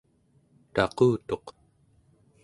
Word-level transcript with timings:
taqutuq 0.73 1.45